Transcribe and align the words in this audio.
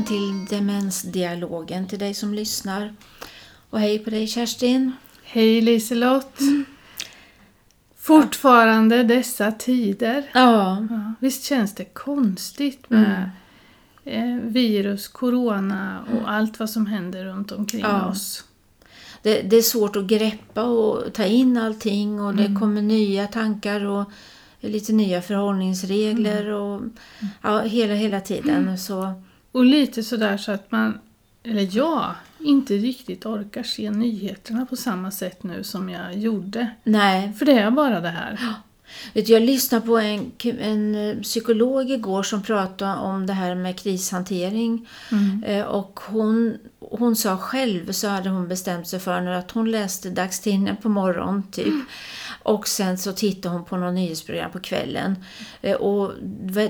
Välkommen 0.00 0.46
till 0.48 0.56
Demensdialogen 0.58 1.88
till 1.88 1.98
dig 1.98 2.14
som 2.14 2.34
lyssnar. 2.34 2.94
Och 3.70 3.80
hej 3.80 3.98
på 3.98 4.10
dig 4.10 4.26
Kerstin. 4.26 4.92
Hej 5.24 5.60
Liselott. 5.60 6.38
Fortfarande 7.98 9.02
dessa 9.02 9.52
tider. 9.52 10.30
Ja, 10.34 10.86
Ja, 10.90 11.12
visst 11.20 11.44
känns 11.44 11.74
det 11.74 11.84
konstigt 11.84 12.90
med 12.90 13.30
eh, 14.04 14.36
virus, 14.42 15.08
corona 15.08 16.04
och 16.12 16.30
allt 16.30 16.58
vad 16.58 16.70
som 16.70 16.86
händer 16.86 17.24
runt 17.24 17.52
omkring 17.52 17.80
Ja. 17.80 18.06
oss. 18.06 18.44
det, 19.22 19.42
det 19.42 19.56
är 19.56 19.62
svårt 19.62 19.96
att 19.96 20.06
greppa 20.06 20.62
och 20.62 21.12
ta 21.14 21.24
in 21.24 21.56
allting 21.56 22.20
och 22.20 22.34
det 22.34 22.44
Mm. 22.46 22.60
kommer 22.60 22.82
nya 22.82 23.26
tankar 23.26 23.84
och 23.84 24.10
lite 24.60 24.92
nya 24.92 25.22
förhållningsregler 25.22 26.40
Mm. 26.46 26.54
och 26.54 26.82
ja, 27.42 27.60
hela, 27.60 27.94
hela 27.94 28.20
tiden. 28.20 28.78
Så, 28.78 29.12
Och 29.52 29.64
lite 29.64 30.02
sådär 30.02 30.36
så 30.36 30.52
att 30.52 30.72
man, 30.72 30.98
eller 31.42 31.68
jag, 31.76 32.14
inte 32.38 32.74
riktigt 32.74 33.26
orkar 33.26 33.62
se 33.62 33.90
nyheterna 33.90 34.66
på 34.66 34.76
samma 34.76 35.10
sätt 35.10 35.42
nu 35.42 35.64
som 35.64 35.88
jag 35.88 36.18
gjorde. 36.18 36.70
nej, 36.84 37.32
För 37.32 37.46
det 37.46 37.52
är 37.52 37.70
bara 37.70 38.00
det 38.00 38.08
här. 38.08 38.38
Vet 39.12 39.28
jag 39.28 39.42
lyssnade 39.42 39.86
på 39.86 39.98
en, 39.98 40.32
en 40.44 40.94
eh, 40.94 41.16
psykolog 41.22 41.90
igår 41.90 42.22
som 42.22 42.42
pratade 42.42 42.94
om 42.96 43.26
det 43.26 43.32
här 43.32 43.54
med 43.54 43.78
krishantering. 43.78 44.88
Mm. 45.12 45.44
Eh, 45.44 45.66
Och 45.66 46.00
hon, 46.08 46.58
hon 46.80 47.16
sa 47.16 47.36
själv 47.36 47.92
så 47.92 48.08
hade 48.08 48.28
hon 48.28 48.48
bestämt 48.48 48.88
sig 48.88 49.00
för 49.00 49.20
nu 49.20 49.34
att 49.34 49.50
hon 49.50 49.70
läste 49.70 50.10
dagstidningen 50.10 50.76
på 50.76 50.88
morgonen 50.88 51.42
typ. 51.50 51.74
Och 52.42 52.68
sen 52.68 52.98
så 52.98 53.12
tittade 53.12 53.54
hon 53.54 53.64
på 53.64 53.76
något 53.76 53.94
nyhetsprogram 53.94 54.50
på 54.50 54.60
kvällen. 54.60 55.24
Eh, 55.62 55.76
Och 55.76 56.12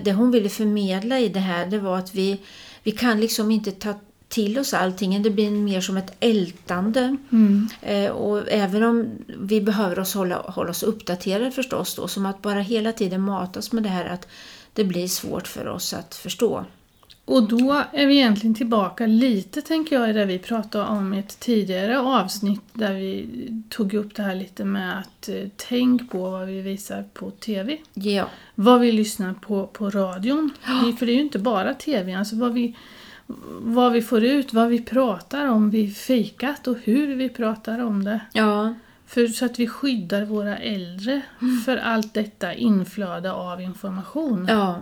det 0.02 0.12
hon 0.12 0.30
ville 0.30 0.48
förmedla 0.48 1.18
i 1.18 1.28
det 1.28 1.40
här 1.40 1.66
det 1.66 1.78
var 1.78 1.98
att 1.98 2.14
vi, 2.14 2.38
vi 2.82 2.90
kan 2.90 3.20
liksom 3.20 3.50
inte 3.50 3.70
ta 3.70 3.94
till 4.28 4.58
oss 4.58 4.74
allting. 4.74 5.22
Det 5.22 5.30
blir 5.30 5.50
mer 5.50 5.80
som 5.80 5.96
ett 5.96 6.12
ältande. 6.20 7.16
Mm. 7.32 7.68
Eh, 7.82 8.10
och 8.10 8.48
även 8.48 8.82
om 8.82 9.08
vi 9.38 9.60
behöver 9.60 9.98
oss 9.98 10.14
hålla, 10.14 10.36
hålla 10.36 10.70
oss 10.70 10.82
uppdaterade 10.82 11.50
förstås 11.50 11.94
då, 11.94 12.08
som 12.08 12.26
att 12.26 12.42
bara 12.42 12.60
hela 12.60 12.92
tiden 12.92 13.20
matas 13.20 13.72
med 13.72 13.82
det 13.82 13.88
här 13.88 14.04
att 14.04 14.26
det 14.72 14.84
blir 14.84 15.08
svårt 15.08 15.48
för 15.48 15.68
oss 15.68 15.94
att 15.94 16.14
förstå. 16.14 16.64
Och 17.30 17.48
då 17.48 17.82
är 17.92 18.06
vi 18.06 18.14
egentligen 18.14 18.54
tillbaka 18.54 19.06
lite, 19.06 19.62
tänker 19.62 20.00
jag, 20.00 20.10
i 20.10 20.12
det 20.12 20.24
vi 20.24 20.38
pratade 20.38 20.84
om 20.84 21.14
i 21.14 21.18
ett 21.18 21.40
tidigare 21.40 22.00
avsnitt 22.00 22.62
där 22.72 22.92
vi 22.92 23.26
tog 23.68 23.94
upp 23.94 24.14
det 24.14 24.22
här 24.22 24.34
lite 24.34 24.64
med 24.64 24.98
att 24.98 25.28
eh, 25.28 25.34
tänk 25.56 26.10
på 26.10 26.30
vad 26.30 26.46
vi 26.46 26.60
visar 26.60 27.04
på 27.14 27.30
TV. 27.30 27.78
Ja, 27.94 28.28
Vad 28.54 28.80
vi 28.80 28.92
lyssnar 28.92 29.34
på 29.34 29.66
på 29.66 29.90
radion. 29.90 30.50
För 30.98 31.06
det 31.06 31.12
är 31.12 31.16
ju 31.16 31.20
inte 31.20 31.38
bara 31.38 31.74
TV, 31.74 32.14
alltså 32.14 32.36
vad 32.36 32.52
vi, 32.52 32.76
vad 33.60 33.92
vi 33.92 34.02
får 34.02 34.24
ut, 34.24 34.52
vad 34.52 34.68
vi 34.68 34.82
pratar 34.82 35.46
om 35.46 35.70
vid 35.70 35.96
fikat 35.96 36.66
och 36.66 36.76
hur 36.82 37.14
vi 37.16 37.28
pratar 37.28 37.78
om 37.78 38.04
det. 38.04 38.20
ja, 38.32 38.74
För, 39.06 39.26
så 39.26 39.44
att 39.44 39.58
vi 39.58 39.66
skyddar 39.66 40.24
våra 40.24 40.58
äldre 40.58 41.20
för 41.64 41.76
allt 41.76 42.14
detta 42.14 42.54
inflöde 42.54 43.32
av 43.32 43.60
information. 43.60 44.46
ja. 44.48 44.80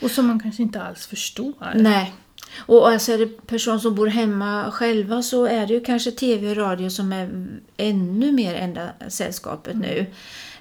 Och 0.00 0.10
som 0.10 0.26
man 0.26 0.40
kanske 0.40 0.62
inte 0.62 0.82
alls 0.82 1.06
förstår. 1.06 1.52
Nej. 1.74 2.14
Och 2.56 2.88
alltså 2.88 3.12
är 3.12 3.18
det 3.18 3.46
personer 3.46 3.78
som 3.78 3.94
bor 3.94 4.06
hemma 4.06 4.70
själva 4.70 5.22
så 5.22 5.46
är 5.46 5.66
det 5.66 5.72
ju 5.74 5.80
kanske 5.80 6.10
tv 6.10 6.50
och 6.50 6.56
radio 6.56 6.90
som 6.90 7.12
är 7.12 7.46
ännu 7.76 8.32
mer 8.32 8.54
enda 8.54 8.88
sällskapet 9.08 9.76
nu. 9.76 10.06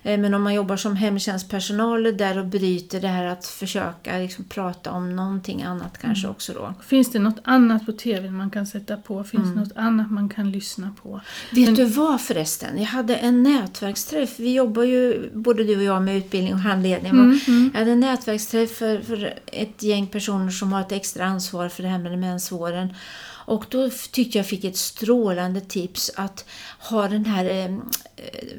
Eh, 0.05 0.19
Men 0.19 0.33
om 0.33 0.43
man 0.43 0.53
jobbar 0.53 0.77
som 0.77 0.95
hemtjänstpersonal 0.95 2.17
där 2.17 2.37
och 2.37 2.45
bryter 2.45 3.01
det 3.01 3.07
här 3.07 3.25
att 3.25 3.45
försöka 3.45 4.17
liksom 4.17 4.45
prata 4.45 4.91
om 4.91 5.15
någonting 5.15 5.63
annat 5.63 5.97
kanske 5.97 6.27
också 6.27 6.53
då. 6.53 6.73
Finns 6.83 7.11
det 7.11 7.19
något 7.19 7.39
annat 7.43 7.85
på 7.85 7.91
TV 7.91 8.29
man 8.31 8.49
kan 8.49 8.67
sätta 8.67 8.97
på? 8.97 9.23
Finns 9.23 9.53
det 9.53 9.59
något 9.59 9.75
annat 9.75 10.11
man 10.11 10.29
kan 10.29 10.51
lyssna 10.51 10.93
på? 11.03 11.21
Vet 11.51 11.75
du 11.75 11.85
vad 11.85 12.21
förresten? 12.21 12.77
Jag 12.77 12.85
hade 12.85 13.15
en 13.15 13.43
nätverksträff. 13.43 14.39
Vi 14.39 14.53
jobbar 14.53 14.83
ju, 14.83 15.29
både 15.33 15.63
du 15.63 15.77
och 15.77 15.83
jag, 15.83 16.01
med 16.01 16.17
utbildning 16.17 16.53
och 16.53 16.59
handledning. 16.59 17.17
va? 17.17 17.39
Jag 17.73 17.79
hade 17.79 17.91
en 17.91 17.99
nätverksträff 17.99 18.71
för, 18.77 18.99
för 19.01 19.33
ett 19.45 19.83
gäng 19.83 20.07
personer 20.07 20.49
som 20.51 20.73
har 20.73 20.81
ett 20.81 20.91
extra 20.91 21.25
ansvar 21.25 21.69
för 21.69 21.83
det 21.83 21.89
här 21.89 21.99
med 21.99 22.11
demensvården. 22.11 22.93
Och 23.47 23.65
då 23.69 23.89
tyckte 24.11 24.37
jag 24.37 24.47
fick 24.47 24.63
ett 24.63 24.77
strålande 24.77 25.61
tips 25.61 26.11
att 26.15 26.45
ha 26.79 27.07
den 27.07 27.25
här, 27.25 27.45
eh, 27.45 27.65
eh, 27.65 27.71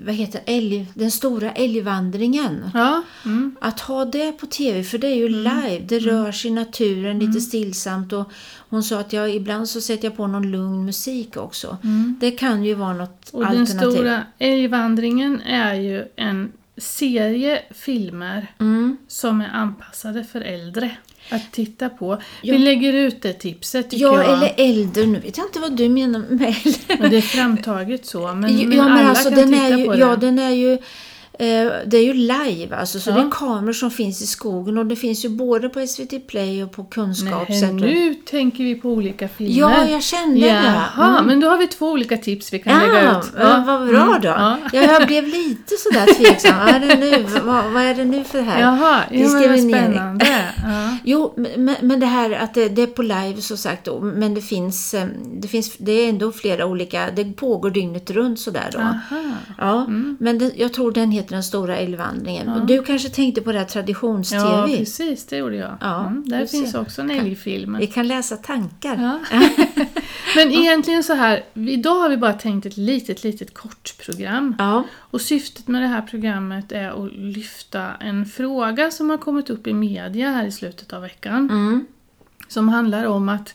vad 0.05 0.15
heter 0.15 0.41
älg, 0.47 0.87
den 0.95 1.11
stora 1.11 1.53
älgvandringen. 1.53 2.71
Ja, 2.75 3.03
mm. 3.25 3.57
Att 3.61 3.81
ha 3.81 4.05
det 4.05 4.33
på 4.33 4.47
tv, 4.47 4.83
för 4.83 4.99
det 4.99 5.07
är 5.07 5.15
ju 5.15 5.29
live, 5.29 5.79
det 5.89 5.99
rör 5.99 6.33
sig 6.33 6.51
i 6.51 6.55
naturen 6.55 7.19
lite 7.19 7.41
stillsamt 7.41 8.13
och 8.13 8.31
hon 8.71 8.83
sa 8.83 9.01
att 9.01 9.13
jag 9.13 9.35
ibland 9.35 9.69
så 9.69 9.81
sätter 9.81 10.05
jag 10.09 10.17
på 10.17 10.27
någon 10.27 10.51
lugn 10.51 10.85
musik 10.85 11.37
också. 11.37 11.79
Det 12.21 12.31
kan 12.31 12.65
ju 12.65 12.75
vara 12.75 12.93
något 12.93 13.31
Och 13.33 13.43
den 13.43 13.61
alternativ. 13.61 13.91
stora 13.91 14.23
älgvandringen 14.39 15.41
är 15.41 15.75
ju 15.75 16.05
en 16.17 16.53
serie 16.79 17.63
filmer 17.71 18.47
Mm. 18.61 18.97
som 19.09 19.41
är 19.41 19.49
anpassade 19.49 20.25
för 20.25 20.41
äldre 20.41 20.97
att 21.31 21.53
titta 21.53 21.89
på. 21.89 22.19
Ja. 22.43 22.53
Vi 22.53 22.59
lägger 22.59 22.93
ut 22.93 23.23
det 23.23 23.33
tipset 23.33 23.91
tycker 23.91 24.05
Ja, 24.05 24.23
jag. 24.23 24.33
eller 24.33 24.55
äldre. 24.57 25.07
Nu 25.07 25.19
vet 25.19 25.37
jag 25.37 25.47
inte 25.47 25.61
vad 25.61 25.77
du 25.77 25.89
menar 25.89 26.19
med 26.31 26.49
äldre. 26.65 26.97
Men 26.99 27.11
det 27.11 27.17
är 27.17 27.21
framtaget 27.21 28.07
så. 28.07 28.35
Men, 28.35 28.59
ja, 28.59 28.67
men 28.69 28.81
alla 28.81 29.09
alltså 29.09 29.29
kan 29.31 29.39
den 29.39 29.53
titta 29.53 29.79
ju, 29.79 29.87
på 29.87 29.93
det. 29.93 29.99
ja, 29.99 30.17
den 30.17 30.39
är 30.39 30.51
ju 30.51 30.79
det 31.87 31.97
är 31.97 32.03
ju 32.05 32.13
live 32.13 32.77
alltså, 32.77 33.01
så 33.01 33.11
Ja. 33.11 33.15
det 33.15 33.21
är 33.21 33.31
kameror 33.31 33.73
som 33.73 33.91
finns 33.91 34.23
i 34.23 34.27
skogen 34.27 34.79
och 34.79 34.87
det 34.87 34.97
finns 34.97 35.25
ju 35.25 35.29
både 35.29 35.69
på 35.69 35.87
SVT 35.87 36.27
Play 36.27 36.63
och 36.65 36.73
på 36.73 36.85
Kunskapscentrum. 36.85 37.77
nu 37.91 38.15
tänker 38.15 38.65
vi 38.65 38.75
på 38.75 38.91
olika 38.91 39.29
filmer. 39.29 39.61
Ja, 39.61 39.85
jag 39.89 40.03
kände 40.03 40.41
det. 40.41 40.47
Jaha, 40.47 41.09
Mm. 41.19 41.25
men 41.27 41.41
då 41.41 41.49
har 41.49 41.59
vi 41.59 41.67
två 41.67 41.91
olika 41.91 42.17
tips 42.17 42.53
vi 42.53 42.59
kan 42.59 42.73
Ja, 42.73 42.87
lägga 42.87 43.19
ut. 43.19 43.33
ja, 43.39 43.65
vad 43.67 43.89
bra 43.89 44.03
mm, 44.07 44.21
då. 44.23 44.29
Ja. 44.29 44.57
Ja, 44.73 44.83
jag 44.83 45.07
blev 45.07 45.25
lite 45.27 45.75
sådär 45.79 46.15
tveksam. 46.15 46.59
Vad 46.59 46.69
är 46.69 46.81
det 46.81 46.97
nu, 46.97 47.25
vad, 47.45 47.65
vad 47.73 47.83
är 47.83 47.95
det 47.95 48.05
nu 48.05 48.25
för 48.25 48.39
det 48.39 48.45
här? 48.45 48.61
Jaha, 48.61 49.01
ja, 49.11 49.29
men 49.29 49.51
vad 49.51 49.61
spännande. 49.61 50.27
Ja. 50.63 50.97
Jo, 51.05 51.35
men, 51.37 51.77
men 51.81 52.01
det 52.01 52.07
här 52.07 52.31
att 52.31 52.55
det, 52.55 52.69
det 52.69 52.83
är 52.83 52.87
på 52.87 53.03
live 53.03 53.37
så 53.41 53.57
sagt 53.57 53.85
då, 53.85 54.01
men 54.01 54.35
det 54.35 54.41
finns, 54.41 54.95
eh, 54.95 55.07
det 55.41 55.49
finns, 55.49 55.77
det 55.79 55.93
är 55.93 56.09
ändå 56.09 56.33
flera 56.33 56.67
olika, 56.67 57.11
det 57.17 57.25
pågår 57.25 57.71
dygnet 57.71 58.11
runt 58.11 58.41
sådär 58.41 58.71
då. 58.73 58.79
Aha. 58.79 59.23
Ja, 59.59 59.87
men 60.19 60.39
det, 60.39 60.53
jag 60.57 60.73
tror 60.73 60.93
den 60.93 61.11
heter 61.11 61.26
Den 61.29 61.43
stora 61.43 61.77
älgvandringen. 61.77 62.49
Och 62.49 62.67
du 62.67 62.83
kanske 62.83 63.09
tänkte 63.09 63.43
på 63.43 63.53
det 63.53 63.59
här 63.59 63.67
traditions-tv? 63.67 64.43
Ja, 64.43 64.67
precis, 64.79 65.27
det 65.27 65.37
gjorde 65.37 65.57
jag. 65.57 65.79
Ja, 65.81 66.07
mm, 66.07 66.29
där 66.29 66.47
finns 66.47 66.73
ser. 66.73 66.81
också 66.81 67.03
en 67.03 67.11
älgfilm. 67.11 67.77
Vi 67.81 67.87
kan 67.87 68.09
läsa 68.09 68.37
tankar. 68.37 69.21
Ja. 69.31 69.41
Men 70.37 70.53
egentligen 70.53 71.05
så 71.05 71.15
här, 71.15 71.45
idag 71.55 71.95
har 71.95 72.09
vi 72.09 72.17
bara 72.17 72.33
tänkt 72.33 72.67
ett 72.67 72.77
litet, 72.77 73.25
litet 73.25 73.55
kort 73.55 73.95
program. 74.07 74.55
Ja. 74.59 74.85
Och 74.95 75.21
syftet 75.21 75.69
med 75.69 75.83
det 75.83 75.89
här 75.89 76.03
programmet 76.03 76.73
är 76.73 77.07
att 77.07 77.13
lyfta 77.13 77.95
en 77.95 78.27
fråga 78.27 78.91
som 78.91 79.11
har 79.11 79.19
kommit 79.19 79.51
upp 79.51 79.67
i 79.67 79.75
media 79.75 80.31
här 80.31 80.47
i 80.47 80.53
slutet 80.53 80.93
av 80.93 81.03
veckan. 81.03 81.51
Mm. 81.51 81.87
Som 82.49 82.69
handlar 82.69 83.05
om 83.05 83.29
att 83.29 83.55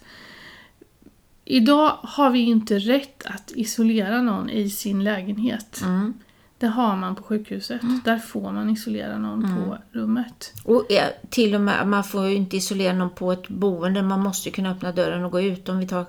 idag 1.45 1.97
har 2.03 2.29
vi 2.29 2.39
inte 2.39 2.79
rätt 2.79 3.25
att 3.25 3.51
isolera 3.55 4.21
någon 4.21 4.49
i 4.49 4.69
sin 4.69 5.03
lägenhet. 5.03 5.81
Mm. 5.81 6.13
Det 6.61 6.67
har 6.67 6.95
man 6.95 7.16
på 7.16 7.23
sjukhuset. 7.23 7.81
Där 8.05 8.17
får 8.17 8.51
man 8.51 8.69
isolera 8.69 9.17
någon 9.17 9.41
på 9.55 9.77
rummet. 9.99 10.53
Och 10.63 10.85
ja, 10.89 11.03
till 11.29 11.55
och 11.55 11.61
med, 11.61 11.88
man 11.88 12.03
får 12.03 12.27
ju 12.27 12.35
inte 12.35 12.57
isolera 12.57 12.94
någon 12.94 13.09
på 13.09 13.31
ett 13.31 13.47
boende. 13.47 14.01
Man 14.01 14.19
måste 14.19 14.49
ju 14.49 14.53
kunna 14.53 14.72
öppna 14.72 14.91
dörren 14.91 15.25
och 15.25 15.31
gå 15.31 15.41
ut 15.41 15.69
om 15.69 15.77
vi 15.79 15.88
tar, 15.88 16.05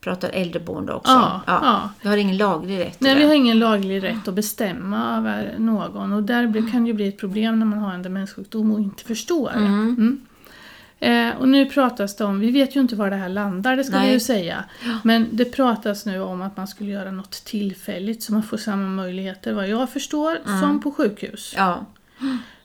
pratar 0.00 0.28
äldreboende 0.28 0.92
också. 0.92 1.12
Ja, 1.12 1.40
ja. 1.46 1.90
Vi 2.02 2.08
har 2.08 2.16
ingen 2.16 2.36
laglig 2.36 2.78
rätt 2.80 3.00
Nej, 3.00 3.14
vi 3.18 3.24
har 3.24 3.34
ingen 3.34 3.58
laglig 3.58 4.02
rätt 4.02 4.28
att 4.28 4.34
bestämma 4.34 5.16
över 5.18 5.54
någon 5.58 6.12
och 6.12 6.22
där 6.22 6.46
blir- 6.46 6.70
kan 6.70 6.82
det 6.84 6.88
ju 6.88 6.94
bli 6.94 7.08
ett 7.08 7.18
problem 7.18 7.58
när 7.58 7.66
man 7.66 7.78
har 7.78 7.92
en 7.94 8.02
demenssjukdom 8.02 8.70
och 8.72 8.80
inte 8.80 9.04
förstår. 9.04 9.50
Mm. 9.54 10.20
Eh, 11.00 11.36
och 11.38 11.48
nu 11.48 11.66
pratas 11.66 12.16
det 12.16 12.24
om, 12.24 12.40
vi 12.40 12.50
vet 12.50 12.76
ju 12.76 12.80
inte 12.80 12.96
var 12.96 13.10
det 13.10 13.16
här 13.16 13.28
landar, 13.28 13.76
det 13.76 13.84
ska 13.84 13.96
Nej. 13.96 14.06
vi 14.06 14.12
ju 14.12 14.20
säga. 14.20 14.64
Men 15.04 15.28
det 15.32 15.44
pratas 15.44 16.06
nu 16.06 16.20
om 16.20 16.42
att 16.42 16.56
man 16.56 16.68
skulle 16.68 16.90
göra 16.90 17.10
något 17.10 17.44
tillfälligt 17.44 18.22
så 18.22 18.32
man 18.32 18.42
får 18.42 18.56
samma 18.56 18.88
möjligheter, 18.88 19.52
vad 19.52 19.68
jag 19.68 19.90
förstår, 19.90 20.38
som 20.60 20.80
på 20.80 20.92
sjukhus. 20.92 21.54
Ja. 21.56 21.86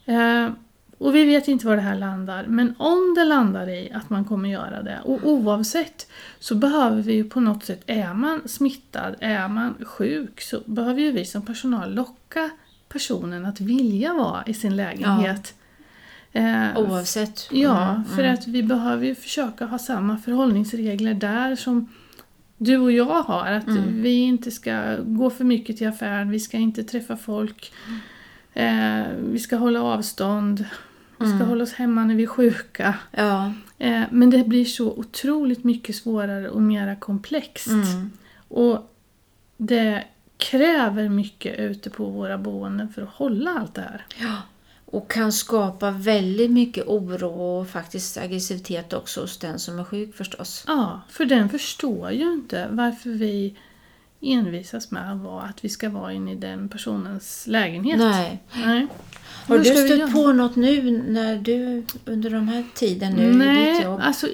Eh, 0.06 0.50
och 0.98 1.16
vi 1.16 1.26
vet 1.26 1.48
inte 1.48 1.68
var 1.68 1.76
det 1.76 1.82
här 1.82 1.96
landar, 1.96 2.46
men 2.48 2.76
om 2.78 3.14
det 3.18 3.24
landar 3.24 3.70
i 3.70 3.92
att 3.94 4.10
man 4.10 4.26
kommer 4.26 4.50
göra 4.50 4.84
det, 4.84 5.00
och 5.04 5.20
oavsett 5.24 6.08
så 6.40 6.56
behöver 6.56 7.02
vi 7.02 7.14
ju 7.14 7.24
på 7.24 7.40
något 7.40 7.66
sätt, 7.66 7.84
är 7.88 8.14
man 8.14 8.48
smittad, 8.48 9.16
är 9.20 9.48
man 9.48 9.76
sjuk, 9.86 10.42
så 10.42 10.60
behöver 10.66 11.02
ju 11.02 11.12
vi 11.12 11.26
som 11.26 11.46
personal 11.46 11.94
locka 11.94 12.50
personen 12.90 13.46
att 13.46 13.62
vilja 13.62 14.14
vara 14.14 14.44
i 14.46 14.54
sin 14.54 14.76
lägenhet. 14.76 15.54
Eh, 16.34 16.78
Oavsett. 16.78 17.48
Ja, 17.52 17.90
Mm, 17.90 18.04
för 18.06 18.24
att 18.24 18.48
vi 18.48 18.64
behöver 18.64 19.06
ju 19.06 19.16
försöka 19.16 19.66
ha 19.66 19.78
samma 19.80 20.18
förhållningsregler 20.18 21.14
där 21.14 21.56
som 21.56 21.90
du 22.58 22.78
och 22.78 22.92
jag 22.92 23.22
har. 23.24 23.52
Att 23.52 23.68
Mm. 23.68 24.02
vi 24.02 24.14
inte 24.14 24.52
ska 24.52 24.96
gå 25.02 25.30
för 25.30 25.44
mycket 25.44 25.78
till 25.78 25.88
affären, 25.88 26.30
vi 26.30 26.40
ska 26.40 26.58
inte 26.58 26.84
träffa 26.84 27.18
folk, 27.18 27.74
eh, 28.54 29.02
vi 29.32 29.40
ska 29.40 29.56
hålla 29.56 29.82
avstånd. 29.84 30.66
Vi 31.18 31.26
ska 31.28 31.36
Mm. 31.36 31.48
hålla 31.48 31.64
oss 31.64 31.74
hemma 31.74 32.04
när 32.04 32.16
vi 32.16 32.24
är 32.24 32.28
sjuka. 32.28 32.96
Ja. 33.12 33.54
Eh, 33.78 34.02
men 34.12 34.30
det 34.30 34.48
blir 34.48 34.66
så 34.66 34.92
otroligt 34.92 35.64
mycket 35.64 35.96
svårare 35.96 36.50
och 36.50 36.62
mera 36.62 36.96
komplext. 36.96 37.68
Mm. 37.68 38.12
Och 38.48 38.94
det 39.58 40.04
kräver 40.38 41.10
mycket 41.10 41.60
ute 41.60 41.90
på 41.90 42.06
våra 42.06 42.38
boenden 42.38 42.90
för 42.90 43.02
att 43.02 43.10
hålla 43.10 43.52
allt 43.60 43.74
det 43.76 43.82
här. 43.82 44.06
ja. 44.22 44.36
Och 44.92 45.12
kan 45.12 45.32
skapa 45.32 45.92
väldigt 45.92 46.52
mycket 46.52 46.88
oro 46.88 47.30
och 47.30 47.68
faktiskt 47.68 48.18
aggressivitet 48.18 48.94
också 48.94 49.22
hos 49.22 49.38
den 49.38 49.60
som 49.60 49.80
är 49.80 49.84
sjuk 49.84 50.16
förstås. 50.16 50.64
Ja, 50.68 51.02
för 51.10 51.26
den 51.26 51.50
förstår 51.50 52.12
ju 52.12 52.34
inte 52.34 52.68
varför 52.72 53.10
vi 53.10 53.56
envisas 54.22 54.92
med 54.92 55.12
att, 55.12 55.20
vara, 55.20 55.44
att 55.44 55.66
vi 55.66 55.70
ska 55.70 55.90
vara 55.90 56.14
inne 56.14 56.32
i 56.32 56.36
den 56.36 56.70
personens 56.70 57.48
lägenhet. 57.48 58.00
Nej. 58.00 58.44
Nej. 58.54 58.88
Har 59.48 59.58
du 59.58 59.66
stött 59.66 60.14
på 60.14 60.34
något 60.34 60.56
nu 60.56 61.04
när 61.08 61.36
du 61.38 61.84
under 62.06 62.30
de 62.30 62.48
här 62.48 62.64
tiden 62.76 63.14
nu 63.14 63.24
i 63.24 63.28
ditt 63.28 63.38
Nej, 63.38 63.84
jobb? 63.84 64.00
alltså 64.04 64.28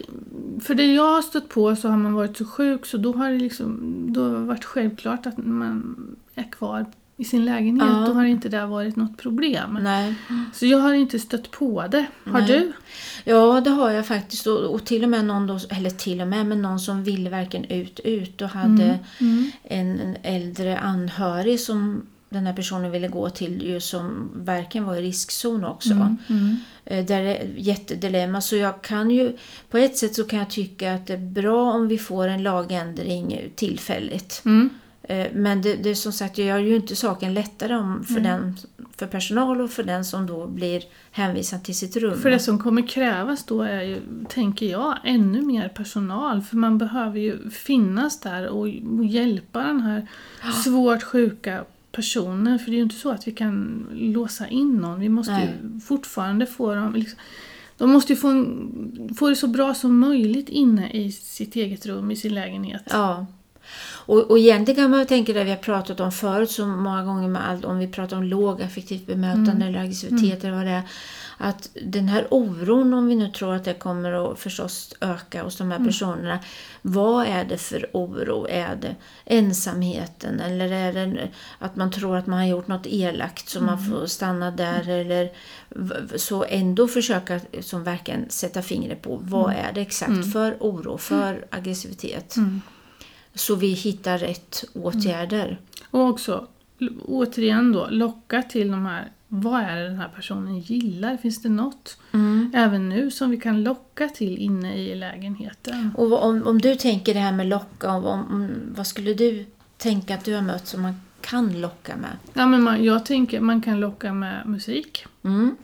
för 0.61 0.75
det 0.75 0.93
jag 0.93 1.13
har 1.13 1.21
stött 1.21 1.49
på 1.49 1.75
så 1.75 1.89
har 1.89 1.97
man 1.97 2.13
varit 2.13 2.37
så 2.37 2.45
sjuk 2.45 2.85
så 2.85 2.97
då 2.97 3.13
har 3.13 3.31
det 3.31 3.37
liksom 3.37 3.79
då 4.13 4.23
har 4.23 4.29
det 4.29 4.45
varit 4.45 4.65
självklart 4.65 5.25
att 5.25 5.37
man 5.37 5.95
är 6.35 6.51
kvar 6.51 6.85
i 7.19 7.23
sin 7.23 7.45
lägenhet. 7.45 7.87
Ja. 7.87 8.05
Då 8.07 8.13
har 8.13 8.25
inte 8.25 8.49
det 8.49 8.65
varit 8.65 8.95
något 8.95 9.17
problem. 9.17 9.79
Nej. 9.81 10.15
Så 10.53 10.65
jag 10.65 10.77
har 10.77 10.93
inte 10.93 11.19
stött 11.19 11.51
på 11.51 11.87
det. 11.87 12.05
Har 12.25 12.39
Nej. 12.39 12.47
du? 12.47 12.71
Ja, 13.23 13.61
det 13.61 13.69
har 13.69 13.91
jag 13.91 14.07
faktiskt. 14.07 14.47
Och, 14.47 14.59
och 14.59 14.85
till 14.85 15.03
och 15.03 15.09
med 15.09 15.25
någon 15.25 15.47
då, 15.47 15.59
eller 15.69 15.89
till 15.89 16.21
och 16.21 16.27
med, 16.27 16.45
men 16.45 16.61
någon 16.61 16.79
som 16.79 17.03
ville 17.03 17.29
verkligen 17.29 17.65
ut, 17.65 17.99
ut 17.99 18.41
och 18.41 18.49
hade 18.49 18.99
Mm. 19.19 19.51
en, 19.63 19.99
en 19.99 20.15
äldre 20.23 20.77
anhörig 20.79 21.59
som 21.59 22.01
den 22.29 22.45
här 22.45 22.53
personen 22.53 22.91
ville 22.91 23.07
gå 23.07 23.29
till 23.29 23.63
ju 23.67 23.79
som 23.79 24.29
verkligen 24.35 24.85
var 24.87 24.95
i 24.95 25.01
riskzon 25.01 25.65
också. 25.65 25.91
Mm. 25.93 26.17
Mm. 26.29 26.55
Eh, 26.85 27.05
Där 27.05 27.23
det 27.23 27.35
är 27.37 27.53
jättedilemma. 27.57 28.41
Så 28.41 28.55
jag 28.55 28.81
kan 28.81 29.11
ju, 29.11 29.37
på 29.69 29.77
ett 29.77 29.97
sätt 29.97 30.15
så 30.15 30.23
kan 30.23 30.39
jag 30.39 30.49
tycka 30.49 30.93
att 30.93 31.07
det 31.07 31.13
är 31.13 31.17
bra 31.17 31.71
om 31.73 31.87
vi 31.87 31.97
får 31.97 32.27
en 32.27 32.43
lagändring 32.43 33.51
tillfälligt. 33.55 34.41
Mm. 35.07 35.25
Eh, 35.25 35.31
Men 35.33 35.61
det, 35.61 35.75
det 35.75 35.89
är 35.89 35.95
som 35.95 36.11
sagt, 36.11 36.37
jag 36.37 36.47
gör 36.47 36.57
ju 36.57 36.75
inte 36.75 36.95
saken 36.95 37.33
lättare 37.33 37.75
om 37.75 38.03
för, 38.03 38.19
den, 38.19 38.57
för 38.97 39.07
personal 39.07 39.61
och 39.61 39.71
för 39.71 39.83
den 39.83 40.05
som 40.05 40.27
då 40.27 40.47
blir 40.47 40.83
hänvisad 41.11 41.63
till 41.63 41.75
sitt 41.75 41.97
rum. 41.97 42.21
För 42.21 42.29
det 42.29 42.39
som 42.39 42.59
kommer 42.59 42.87
krävas 42.87 43.43
då 43.43 43.61
är 43.61 43.81
ju, 43.81 44.01
tänker 44.29 44.65
jag, 44.65 44.97
ännu 45.03 45.41
mer 45.41 45.69
personal. 45.69 46.41
För 46.41 46.55
man 46.57 46.77
behöver 46.77 47.19
ju 47.19 47.49
finnas 47.49 48.19
där 48.19 48.47
och, 48.47 48.69
hjälpa 49.05 49.59
den 49.59 49.81
här 49.81 50.07
svårt 50.63 51.03
sjuka 51.03 51.63
personen. 51.91 52.59
För 52.59 52.65
det 52.65 52.75
är 52.75 52.77
ju 52.77 52.83
inte 52.83 52.95
så 52.95 53.11
att 53.11 53.27
vi 53.27 53.31
kan 53.31 53.85
låsa 53.91 54.47
in 54.47 54.77
någon. 54.77 54.99
Vi 54.99 55.09
måste 55.09 55.31
ju 55.33 55.79
fortfarande 55.79 56.45
få 56.45 56.75
dem... 56.75 56.93
Liksom, 56.95 57.19
de 57.77 57.89
måste 57.89 58.13
ju 58.13 58.17
få, 58.17 58.45
få 59.17 59.29
det 59.29 59.35
så 59.35 59.47
bra 59.47 59.73
som 59.73 59.99
möjligt 59.99 60.49
inne 60.49 60.91
i 60.91 61.11
sitt 61.11 61.55
eget 61.55 61.85
rum, 61.85 62.11
i 62.11 62.15
sin 62.15 62.33
lägenhet. 62.33 62.83
Ja. 62.89 63.25
Och, 64.07 64.31
och 64.31 64.39
egentligen 64.39 64.75
kan 64.83 64.91
man 64.91 65.05
tänka 65.05 65.33
det 65.33 65.43
vi 65.43 65.49
har 65.49 65.57
pratat 65.57 65.99
om 65.99 66.11
förut 66.11 66.51
så 66.51 66.65
många 66.67 67.03
gånger 67.03 67.27
med 67.27 67.49
allt, 67.49 67.65
om 67.65 67.79
vi 67.79 67.87
pratar 67.87 68.17
om 68.17 68.23
lågaffektivt 68.23 69.07
bemötande 69.07 69.51
Mm. 69.51 69.61
eller 69.67 69.79
aggressivitet 69.79 70.43
eller 70.43 70.55
vad 70.57 70.65
det 70.65 70.71
är. 70.71 70.83
Att 71.39 71.69
den 71.85 72.07
här 72.07 72.27
oron, 72.31 72.93
om 72.93 73.07
vi 73.07 73.15
nu 73.15 73.27
tror 73.29 73.55
att 73.55 73.63
det 73.65 73.73
kommer 73.73 74.31
att 74.31 74.39
förstås 74.39 74.93
öka 75.01 75.43
hos 75.43 75.57
de 75.57 75.69
här 75.71 75.75
Mm. 75.77 75.87
personerna. 75.87 76.39
Vad 76.81 77.27
är 77.27 77.45
det 77.45 77.57
för 77.57 77.89
oro? 77.93 78.47
Är 78.49 78.75
det 78.75 78.95
ensamheten 79.25 80.39
eller 80.39 80.71
är 80.71 80.93
det 80.93 81.27
att 81.59 81.75
man 81.75 81.91
tror 81.91 82.17
att 82.17 82.27
man 82.27 82.39
har 82.39 82.45
gjort 82.45 82.67
något 82.67 82.85
elakt 82.87 83.49
så 83.49 83.61
man 83.61 83.77
Mm. 83.77 83.91
får 83.91 84.05
stanna 84.07 84.51
där? 84.51 84.89
Eller 84.89 85.29
v- 85.69 86.17
så 86.19 86.45
ändå 86.49 86.87
försöka 86.87 87.39
som 87.61 87.83
verkligen 87.83 88.29
sätta 88.29 88.61
fingret 88.61 89.01
på 89.01 89.19
vad 89.23 89.53
är 89.53 89.71
det 89.73 89.81
exakt 89.81 90.33
för 90.33 90.57
oro, 90.59 90.97
för 90.97 91.45
aggressivitet? 91.51 92.35
Mm. 92.37 92.61
Så 93.37 93.55
vi 93.55 93.67
hittar 93.67 94.17
rätt 94.17 94.63
åtgärder. 94.73 95.59
Och 95.91 96.01
också, 96.09 96.47
återigen 97.05 97.71
då, 97.71 97.87
locka 97.89 98.41
till 98.41 98.71
de 98.71 98.85
här, 98.85 99.11
vad 99.27 99.61
är 99.61 99.75
det 99.75 99.83
den 99.83 99.97
här 99.97 100.09
personen 100.15 100.59
gillar? 100.59 101.17
Finns 101.17 101.41
det 101.41 101.49
något 101.49 101.97
Mm. 102.13 102.51
även 102.55 102.89
nu 102.89 103.11
som 103.11 103.31
vi 103.31 103.37
kan 103.37 103.63
locka 103.63 104.07
till 104.07 104.37
inne 104.37 104.75
i 104.77 104.95
lägenheten? 104.95 105.91
Och 105.97 106.23
om, 106.23 106.43
om 106.47 106.61
du 106.61 106.75
tänker 106.75 107.13
det 107.13 107.19
här 107.19 107.31
med 107.31 107.47
locka, 107.47 107.91
om, 107.91 108.05
om, 108.05 108.49
vad 108.75 108.87
skulle 108.87 109.13
du 109.13 109.45
tänka 109.77 110.13
att 110.15 110.25
du 110.25 110.35
har 110.35 110.41
mött 110.41 110.67
som 110.67 110.81
man 110.81 110.93
kan 111.21 111.61
locka 111.61 111.95
med? 111.95 112.11
Ja, 112.33 112.47
men 112.47 112.63
man, 112.63 112.83
jag 112.83 113.05
tänker 113.05 113.39
man 113.39 113.61
kan 113.61 113.79
locka 113.79 114.13
med 114.13 114.47
musik. 114.47 115.05
Mm. 115.23 115.55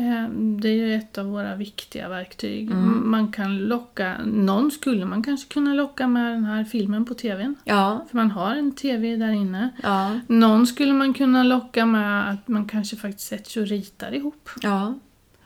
Eh, 0.00 0.28
Det 0.60 0.68
är 0.68 0.72
ju 0.72 0.94
ett 0.94 1.18
av 1.18 1.26
våra 1.26 1.56
viktiga 1.56 2.08
verktyg. 2.08 2.70
Mm. 2.70 3.10
Man 3.10 3.32
kan 3.32 3.58
locka, 3.58 4.16
någon 4.24 4.70
skulle 4.70 5.04
man 5.04 5.22
kanske 5.22 5.52
kunna 5.52 5.74
locka 5.74 6.08
med 6.08 6.32
den 6.32 6.44
här 6.44 6.64
filmen 6.64 7.04
på 7.04 7.14
TVn. 7.14 7.54
Ja, 7.64 8.06
För 8.10 8.16
man 8.16 8.30
har 8.30 8.56
en 8.56 8.72
TV 8.72 9.16
där 9.16 9.30
inne. 9.32 9.70
ja, 9.82 10.20
Någon 10.26 10.66
skulle 10.66 10.92
man 10.92 11.14
kunna 11.14 11.42
locka 11.42 11.86
med 11.86 12.30
att 12.30 12.48
man 12.48 12.64
kanske 12.68 12.96
faktiskt 12.96 13.28
sätter 13.28 13.50
sig 13.50 13.62
och 13.62 13.68
ritar 13.68 14.14
ihop. 14.14 14.48
ja. 14.62 14.94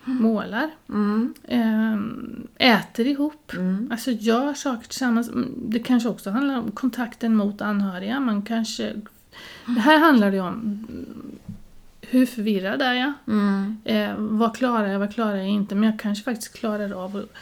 Målar. 0.07 0.71
Mm. 0.89 1.35
eh, 1.45 2.73
Äter 2.75 3.07
ihop. 3.07 3.53
Mm. 3.53 3.89
Alltså 3.91 4.11
gör 4.11 4.55
saker 4.55 4.89
tillsammans. 4.89 5.29
Mm, 5.29 5.53
Det 5.69 5.79
kanske 5.79 6.09
också 6.09 6.31
handlar 6.31 6.59
om 6.59 6.71
kontakten 6.71 7.35
mot 7.37 7.61
anhöriga. 7.63 8.21
Man 8.21 8.43
kanske... 8.43 8.93
Det 9.67 9.81
här 9.81 9.99
handlar 9.99 10.31
det 10.31 10.41
om 10.41 10.49
mm, 10.55 11.33
hur 12.11 12.27
förvirrad 12.27 12.83
är 12.83 12.95
jag? 12.95 13.13
Mm. 13.29 13.77
Eh, 13.85 14.15
vad 14.19 14.57
klarar 14.57 14.87
jag, 14.89 14.99
vad 14.99 15.15
klarar 15.15 15.37
jag 15.37 15.49
inte? 15.49 15.75
Men 15.75 15.91
jag 15.91 15.99
kanske 16.01 16.25
faktiskt 16.25 16.55
klarar 16.59 17.05
av 17.05 17.17
att, 17.17 17.33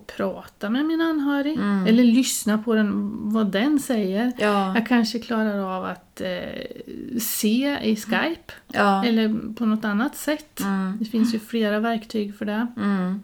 att 0.00 0.06
prata 0.16 0.70
med 0.70 0.86
min 0.86 1.00
anhörig. 1.00 1.56
Mm. 1.58 1.86
Eller 1.86 2.04
lyssna 2.04 2.58
på 2.58 2.74
den, 2.74 3.10
vad 3.32 3.46
den 3.52 3.78
säger. 3.80 4.32
Ja, 4.38 4.74
Jag 4.74 4.86
kanske 4.86 5.18
klarar 5.18 5.76
av 5.76 5.84
att 5.84 6.20
eh, 6.20 7.18
se 7.20 7.78
i 7.82 7.96
Skype. 7.96 8.52
ja. 8.66 9.04
Eller 9.04 9.54
på 9.54 9.66
något 9.66 9.84
annat 9.84 10.16
sätt. 10.16 10.60
Mm. 10.60 10.96
Det 10.98 11.04
finns 11.04 11.34
ju 11.34 11.38
flera 11.38 11.80
verktyg 11.80 12.36
för 12.38 12.44
det. 12.44 12.66
Mm. 12.76 13.20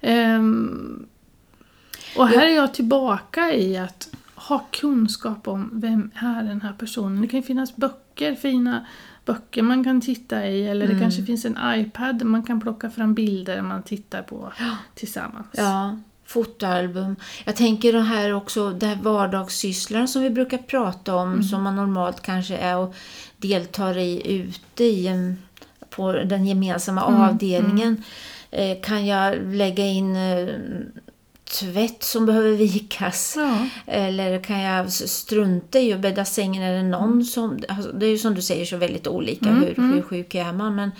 Ehm, 0.00 1.06
och 2.16 2.28
här 2.28 2.46
är 2.46 2.56
jag 2.56 2.74
tillbaka 2.74 3.54
i 3.54 3.78
att 3.78 4.08
ha 4.34 4.66
kunskap 4.70 5.48
om 5.48 5.70
vem 5.72 6.10
är 6.14 6.42
den 6.42 6.60
här 6.62 6.72
personen. 6.72 7.22
Det 7.22 7.28
kan 7.28 7.40
ju 7.40 7.46
finnas 7.46 7.76
böcker, 7.76 8.34
fina 8.34 8.86
böcker 9.32 9.62
man 9.62 9.84
kan 9.84 10.00
titta 10.00 10.46
i 10.46 10.66
eller 10.68 10.86
det 10.86 10.92
Mm. 10.92 11.02
kanske 11.02 11.22
finns 11.22 11.44
en 11.44 11.58
iPad 11.64 12.22
man 12.24 12.42
kan 12.42 12.60
plocka 12.60 12.90
fram 12.90 13.14
bilder 13.14 13.62
man 13.62 13.82
tittar 13.82 14.22
på 14.22 14.52
tillsammans. 14.94 15.46
Ja, 15.52 15.98
fotoalbum. 16.26 17.16
Jag 17.44 17.56
tänker 17.56 17.92
det 17.92 18.00
här 18.00 18.32
också, 18.34 18.70
det 18.70 18.86
här 18.86 18.96
vardagssysslan 19.02 20.08
som 20.08 20.22
vi 20.22 20.30
brukar 20.30 20.58
prata 20.58 21.14
om, 21.14 21.42
som 21.42 21.62
man 21.62 21.76
normalt 21.76 22.22
kanske 22.22 22.56
är 22.56 22.76
och 22.76 22.94
deltar 23.36 23.98
i 23.98 24.32
ute 24.34 24.84
i 24.84 25.06
en, 25.06 25.38
på 25.90 26.12
den 26.12 26.46
gemensamma 26.46 27.02
avdelningen. 27.02 28.02
Eh, 28.50 28.80
kan 28.82 29.06
jag 29.06 29.54
lägga 29.54 29.84
in 29.86 30.16
eh, 30.16 30.48
tvätt 31.50 32.02
som 32.02 32.26
behöver 32.26 32.50
vikas? 32.52 33.34
Ja. 33.36 33.66
Eller 33.86 34.40
kan 34.40 34.60
jag 34.60 34.92
strunta 34.92 35.78
i 35.78 35.92
att 35.92 36.00
bädda 36.00 36.24
sängen? 36.24 36.62
Är 36.62 36.72
det 36.72 36.82
någon 36.82 37.24
som... 37.24 37.58
Alltså, 37.68 37.92
det 37.92 38.06
är 38.06 38.10
ju 38.10 38.18
som 38.18 38.34
du 38.34 38.42
säger 38.42 38.64
så 38.64 38.76
väldigt 38.76 39.06
olika 39.06 39.48
Mm, 39.48 39.62
hur, 39.62 39.94
hur 39.94 40.02
sjuk 40.02 40.34
är 40.34 40.52
man. 40.52 40.74
Men, 40.74 40.90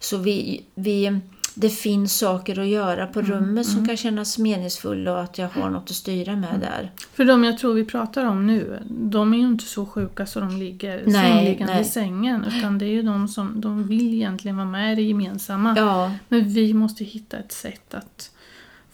så 0.00 0.16
vi, 0.16 0.62
vi, 0.74 1.20
det 1.54 1.70
finns 1.70 2.18
saker 2.18 2.58
att 2.58 2.66
göra 2.66 3.06
på 3.06 3.20
Mm, 3.20 3.32
rummet 3.32 3.66
som 3.66 3.86
kan 3.88 3.96
kännas 3.96 4.38
meningsfulla 4.38 5.12
och 5.12 5.20
att 5.20 5.38
jag 5.38 5.48
har 5.48 5.70
något 5.70 5.90
att 5.90 5.96
styra 5.96 6.36
med 6.36 6.48
Mm. 6.48 6.60
där. 6.60 6.90
För 7.14 7.24
de 7.24 7.44
jag 7.44 7.58
tror 7.58 7.74
vi 7.74 7.84
pratar 7.84 8.24
om 8.26 8.46
nu, 8.46 8.78
de 8.90 9.34
är 9.34 9.38
ju 9.38 9.46
inte 9.46 9.64
så 9.64 9.86
sjuka 9.86 10.26
så 10.26 10.40
de 10.40 10.56
ligger 10.56 11.10
sängliggande 11.10 11.80
i 11.80 11.84
sängen. 11.84 12.44
Utan 12.44 12.78
det 12.78 12.84
är 12.84 12.90
ju 12.90 13.02
de 13.02 13.28
som 13.28 13.60
de 13.60 13.88
vill 13.88 14.14
egentligen 14.14 14.56
vara 14.56 14.66
med 14.66 14.92
i 14.92 14.96
det 14.96 15.02
gemensamma. 15.02 15.74
Ja, 15.76 16.12
Men 16.28 16.48
vi 16.48 16.74
måste 16.74 17.04
hitta 17.04 17.36
ett 17.36 17.52
sätt 17.52 17.94
att 17.94 18.30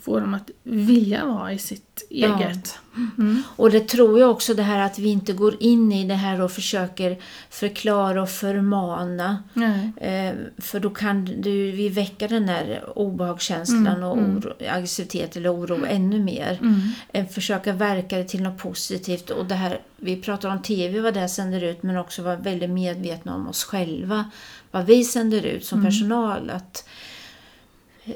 få 0.04 0.20
dem 0.20 0.34
att 0.34 0.50
vilja 0.62 1.25
vara 1.26 1.52
i 1.52 1.58
sitt 1.58 2.06
Ja. 2.11 2.38
eget. 2.38 2.78
Mm. 3.18 3.42
och 3.56 3.70
det 3.70 3.88
tror 3.88 4.20
jag 4.20 4.30
också 4.30 4.54
det 4.54 4.62
här 4.62 4.78
att 4.87 4.99
vi 4.99 5.08
inte 5.08 5.32
går 5.32 5.56
in 5.62 5.92
i 5.92 6.04
det 6.08 6.14
här 6.14 6.40
och 6.40 6.50
försöker 6.52 7.18
förklara 7.50 8.23
och 8.23 8.28
förmana. 8.28 9.42
Eh, 9.96 10.34
för 10.58 10.80
då 10.80 10.90
kan 10.90 11.25
du, 11.25 11.70
vi 11.70 11.88
väcka 11.88 12.28
den 12.28 12.46
där 12.46 12.99
obehagskänslan 12.99 13.87
Mm, 13.87 14.04
och 14.04 14.18
oro, 14.18 14.52
aggressivitet 14.70 15.37
eller 15.37 15.54
oro 15.54 15.84
ännu 15.88 16.20
mer. 16.20 16.58
Mm. 16.62 16.80
Eh, 17.12 17.26
försöka 17.26 17.73
verka 17.73 18.18
det 18.18 18.25
till 18.25 18.42
något 18.42 18.58
positivt. 18.58 19.30
Och 19.30 19.44
det 19.46 19.54
här, 19.54 19.80
vi 19.96 20.16
pratar 20.23 20.49
om 20.49 20.62
TV, 20.62 21.00
vad 21.00 21.14
det 21.14 21.28
sänder 21.28 21.62
ut, 21.64 21.82
men 21.82 21.96
också 21.96 22.23
vara 22.23 22.37
väldigt 22.37 22.70
medvetna 22.70 23.34
om 23.34 23.49
oss 23.49 23.64
själva. 23.64 24.30
Vad 24.70 24.87
vi 24.87 25.04
sänder 25.04 25.46
ut 25.46 25.64
som 25.64 25.84
personal. 25.84 26.50
Att 26.50 26.88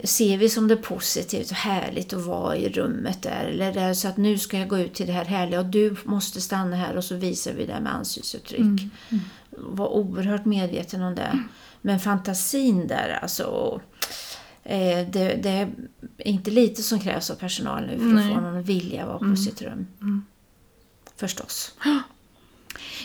Ser 0.05 0.39
vi 0.39 0.49
som 0.49 0.69
det 0.69 0.77
positivt 0.77 1.51
och 1.51 1.57
härligt 1.57 2.13
att 2.13 2.25
vara 2.27 2.57
i 2.57 2.69
rummet 2.69 3.23
där? 3.23 3.45
Eller 3.45 3.77
är 3.77 3.89
det 3.89 3.95
så 3.95 4.09
att 4.09 4.17
nu 4.17 4.39
ska 4.39 4.59
jag 4.59 4.69
gå 4.69 4.79
ut 4.79 4.95
till 4.95 5.07
det 5.07 5.13
här 5.13 5.25
härliga 5.25 5.61
och 5.61 5.67
du 5.67 5.97
måste 6.05 6.41
stanna 6.41 6.77
här 6.77 6.97
och 6.97 7.05
så 7.05 7.15
visar 7.17 7.53
vi 7.53 7.67
det 7.67 7.81
med 7.81 7.95
ansiktsuttryck. 7.95 8.81
Var 9.51 9.89
oerhört 9.89 10.45
medveten 10.45 11.03
om 11.03 11.15
det. 11.15 11.45
Men 11.81 12.01
fantasin 12.01 12.87
där 12.87 13.19
alltså. 13.23 13.81
Eh, 14.65 15.09
det, 15.09 15.39
det 15.43 15.49
är 15.51 15.69
inte 16.19 16.51
lite 16.51 16.83
som 16.83 17.01
krävs 17.01 17.31
av 17.31 17.35
personal 17.35 17.87
nu 17.87 17.99
för 17.99 18.05
Nej. 18.05 18.29
att 18.29 18.35
få 18.35 18.41
någon 18.41 18.59
att 18.59 18.67
vilja 18.67 19.07
vara 19.07 19.19
på 19.19 19.25
Mm. 19.25 19.37
sitt 19.37 19.63
rum. 19.63 19.87
Förstås. 21.17 21.75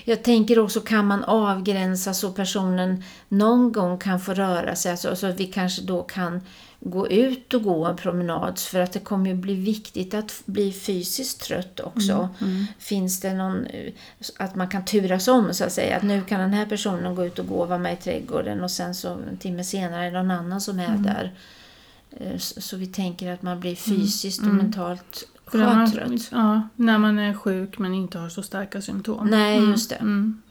Jag 0.06 0.24
tänker 0.24 0.60
också, 0.60 0.82
kan 0.82 1.06
man 1.08 1.24
avgränsa 1.24 2.14
så 2.14 2.32
personen 2.32 3.04
någon 3.30 3.72
gång 3.72 3.98
kan 3.98 4.20
få 4.20 4.34
röra 4.34 4.76
sig? 4.76 4.92
Alltså, 4.92 5.16
så 5.16 5.28
att 5.28 5.40
vi 5.40 5.46
kanske 5.46 5.82
då 5.82 6.04
kan 6.04 6.42
gå 6.80 7.08
ut 7.08 7.54
och 7.54 7.64
gå 7.64 7.86
en 7.86 7.96
promenad. 7.96 8.60
För 8.60 8.80
att 8.80 8.92
det 8.94 9.00
kommer 9.00 9.30
ju 9.30 9.36
bli 9.36 9.54
viktigt 9.54 10.14
att 10.14 10.42
bli 10.46 10.72
fysiskt 10.74 11.42
trött 11.42 11.80
också. 11.80 12.30
Mm. 12.42 12.66
Finns 12.80 13.20
det 13.22 13.34
någon, 13.34 13.66
eh, 13.66 13.94
att 14.38 14.56
man 14.56 14.68
kan 14.68 14.86
turas 14.86 15.28
om 15.28 15.54
så 15.54 15.64
att 15.64 15.72
säga. 15.74 15.98
Att 15.98 16.04
nu 16.04 16.22
kan 16.22 16.40
den 16.40 16.54
här 16.54 16.66
personen 16.66 17.16
gå 17.16 17.26
ut 17.26 17.40
och 17.40 17.48
gå 17.48 17.56
och 17.56 17.68
vara 17.68 17.80
med 17.80 17.94
i 17.94 17.98
trädgården 17.98 18.64
och 18.64 18.72
sen 18.72 18.96
så 18.96 19.10
en 19.30 19.38
timme 19.38 19.64
senare 19.64 20.06
är 20.06 20.12
det 20.12 20.18
någon 20.24 20.32
annan 20.32 20.62
som 20.62 20.80
är 20.80 20.88
Mm. 20.88 21.04
där. 21.04 21.34
Eh, 22.12 22.38
Så, 22.38 22.78
vi 22.78 22.88
tänker 22.88 23.32
att 23.34 23.42
man 23.42 23.60
blir 23.60 23.76
fysiskt 23.76 24.40
och 24.40 24.46
Mm. 24.46 24.58
mentalt 24.58 25.28
När 25.52 25.76
man, 25.76 26.18
ja, 26.32 26.62
när 26.76 26.98
man 26.98 27.20
är 27.20 27.34
sjuk 27.34 27.78
men 27.78 27.94
inte 27.94 28.20
har 28.20 28.30
så 28.30 28.44
starka 28.44 28.82
symptom. 28.82 29.28
Nej, 29.28 29.58
Mm, 29.58 29.72
just 29.72 29.90
det. 29.90 29.96
Mm. 29.96 30.42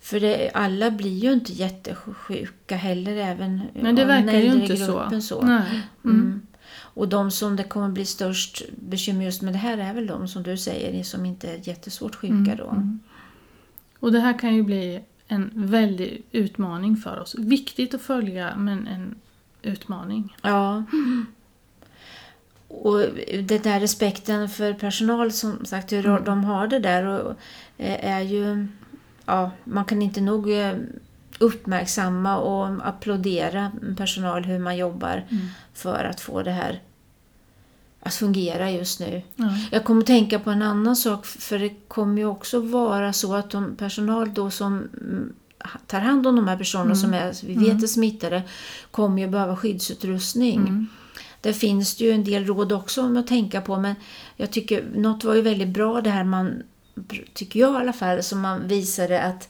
För 0.00 0.20
det, 0.20 0.50
alla 0.54 0.90
blir 0.90 1.18
ju 1.18 1.32
inte 1.32 1.52
jättesjuka 1.52 2.76
heller, 2.76 3.16
även 3.16 3.60
Men 3.74 3.94
det 3.94 4.04
verkar 4.04 4.38
ju 4.38 4.52
inte 4.62 4.76
så. 4.76 4.92
gruppen 4.98 5.22
så. 5.22 5.42
Nej. 5.42 5.82
Mm. 6.04 6.16
Mm. 6.20 6.40
Och 6.94 7.08
de 7.08 7.30
som 7.30 7.56
det 7.56 7.64
kommer 7.64 7.88
bli 7.88 8.04
störst 8.04 8.62
bekymmer 8.80 9.24
just 9.24 9.42
med 9.42 9.52
det 9.54 9.58
här 9.58 9.78
är 9.78 9.94
väl 9.94 10.06
de 10.06 10.28
som 10.28 10.42
du 10.42 10.56
säger 10.56 11.02
som 11.04 11.26
inte 11.26 11.50
är 11.52 11.68
jättesvårt 11.68 12.14
sjuka 12.14 12.34
Mm, 12.34 12.56
då. 12.56 12.70
mm. 12.70 13.00
Och 14.00 14.12
det 14.12 14.20
här 14.20 14.38
kan 14.38 14.54
ju 14.54 14.62
bli 14.62 15.00
en 15.28 15.50
väldig 15.54 16.22
utmaning 16.32 16.96
för 16.96 17.20
oss. 17.20 17.34
Viktigt 17.38 17.94
att 17.94 18.02
följa 18.02 18.56
men 18.56 18.86
en 18.86 19.14
utmaning. 19.62 20.36
Ja. 20.42 20.84
Och 22.74 22.98
den 23.42 23.62
där 23.62 23.80
respekten 23.80 24.48
för 24.48 24.72
personal 24.72 25.32
som 25.32 25.64
sagt, 25.64 25.92
hur 25.92 26.06
Mm. 26.06 26.24
de 26.24 26.44
har 26.44 26.66
det 26.66 26.78
där 26.78 27.04
och, 27.06 27.34
eh, 27.78 28.04
är 28.16 28.20
ju... 28.20 28.66
Ja, 29.26 29.50
man 29.64 29.84
kan 29.84 30.02
inte 30.02 30.20
nog 30.20 30.50
eh, 30.52 30.72
uppmärksamma 31.38 32.36
och 32.38 32.88
applådera 32.88 33.72
personal 33.96 34.44
hur 34.44 34.58
man 34.58 34.76
jobbar 34.76 35.24
Mm. 35.30 35.46
för 35.74 36.04
att 36.04 36.20
få 36.20 36.42
det 36.42 36.50
här 36.50 36.80
att 38.04 38.14
fungera 38.14 38.70
just 38.70 39.00
nu. 39.00 39.22
Ja. 39.36 39.44
Jag 39.72 39.84
kommer 39.84 40.00
att 40.00 40.06
tänka 40.06 40.38
på 40.38 40.50
en 40.50 40.62
annan 40.62 40.96
sak, 40.96 41.26
för 41.26 41.58
det 41.58 41.74
kommer 41.88 42.18
ju 42.18 42.26
också 42.26 42.60
vara 42.60 43.12
så 43.12 43.34
att 43.34 43.50
de 43.50 43.76
personal 43.76 44.34
då 44.34 44.50
som 44.50 44.78
mm, 44.78 45.32
tar 45.86 46.00
hand 46.00 46.26
om 46.26 46.36
de 46.36 46.48
här 46.48 46.56
personerna 46.56 46.84
Mm. 46.94 46.96
som 46.96 47.14
är, 47.14 47.34
vi 47.46 47.54
vet 47.68 47.82
är 47.82 47.86
smittade, 47.86 48.42
kommer 48.90 49.22
ju 49.22 49.28
behöva 49.28 49.56
skyddsutrustning. 49.56 50.86
Där 51.42 51.52
finns 51.52 51.96
det 51.96 52.04
ju 52.04 52.10
en 52.10 52.24
del 52.24 52.46
råd 52.46 52.72
också 52.72 53.02
om 53.02 53.16
att 53.16 53.26
tänka 53.26 53.60
på, 53.60 53.78
men 53.78 53.94
jag 54.36 54.50
tycker 54.50 54.84
något 54.94 55.24
var 55.24 55.34
ju 55.34 55.42
väldigt 55.42 55.68
bra 55.68 56.00
det 56.00 56.10
här 56.10 56.24
man, 56.24 56.62
tycker 57.34 57.60
jag 57.60 57.72
i 57.72 57.76
alla 57.76 57.92
fall, 57.92 58.22
som 58.22 58.40
man 58.40 58.68
visade 58.68 59.22
att 59.22 59.48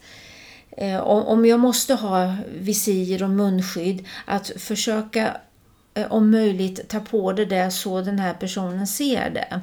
eh, 0.77 0.99
om 0.99 1.23
om 1.23 1.45
jag 1.45 1.59
måste 1.59 1.93
ha 1.93 2.35
visir 2.59 3.23
och 3.23 3.29
munskydd, 3.29 4.05
att 4.25 4.51
försöka 4.57 5.37
eh, 5.93 6.11
om 6.11 6.31
möjligt 6.31 6.89
ta 6.89 6.99
på 6.99 7.33
det 7.33 7.45
där 7.45 7.69
så 7.69 8.01
den 8.01 8.19
här 8.19 8.33
personen 8.33 8.87
ser 8.87 9.29
det. 9.29 9.61